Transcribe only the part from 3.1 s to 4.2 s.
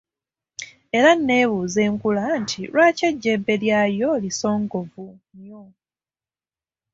ejjembe lyayo